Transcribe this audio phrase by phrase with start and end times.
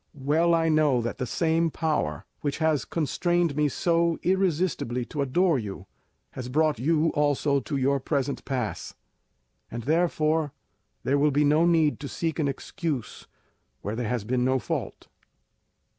[0.15, 5.59] Well I know that the same power which has constrained me so irresistibly to adore
[5.59, 5.85] you,
[6.31, 8.95] has brought you also to your present pass,
[9.69, 10.53] and therefore
[11.03, 13.27] there will be no need to seek an excuse
[13.83, 15.07] where there has been no fault."